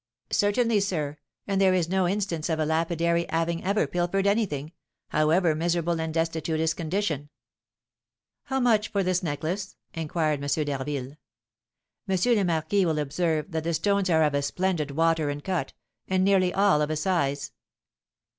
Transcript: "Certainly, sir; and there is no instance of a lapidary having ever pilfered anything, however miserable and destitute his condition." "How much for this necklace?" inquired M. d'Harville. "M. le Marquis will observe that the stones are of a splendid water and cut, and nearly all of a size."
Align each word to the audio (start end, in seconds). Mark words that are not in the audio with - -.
"Certainly, 0.31 0.79
sir; 0.79 1.19
and 1.45 1.61
there 1.61 1.75
is 1.75 1.87
no 1.87 2.07
instance 2.07 2.49
of 2.49 2.57
a 2.57 2.65
lapidary 2.65 3.27
having 3.29 3.63
ever 3.63 3.85
pilfered 3.85 4.25
anything, 4.25 4.71
however 5.09 5.53
miserable 5.53 6.01
and 6.01 6.11
destitute 6.11 6.59
his 6.59 6.73
condition." 6.73 7.29
"How 8.45 8.59
much 8.59 8.87
for 8.87 9.03
this 9.03 9.21
necklace?" 9.21 9.75
inquired 9.93 10.43
M. 10.43 10.65
d'Harville. 10.65 11.17
"M. 12.09 12.35
le 12.37 12.43
Marquis 12.43 12.83
will 12.83 12.97
observe 12.97 13.51
that 13.51 13.63
the 13.63 13.75
stones 13.75 14.09
are 14.09 14.23
of 14.23 14.33
a 14.33 14.41
splendid 14.41 14.89
water 14.89 15.29
and 15.29 15.43
cut, 15.43 15.73
and 16.07 16.23
nearly 16.23 16.51
all 16.51 16.81
of 16.81 16.89
a 16.89 16.95
size." 16.95 17.51